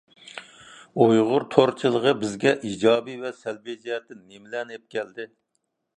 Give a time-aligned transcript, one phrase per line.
[1.03, 5.33] ئۇيغۇر تورچىلىقى بىزگە ئىجابىي ۋە سەلبىي جەھەتتىن نېمىلەرنى ئېلىپ كەلدى؟